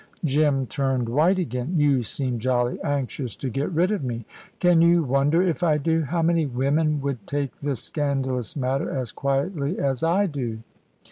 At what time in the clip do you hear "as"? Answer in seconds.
8.89-9.11, 9.77-10.01